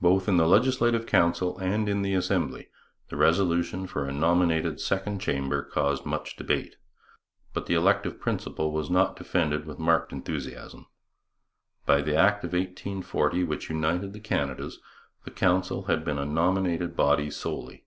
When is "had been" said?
15.86-16.20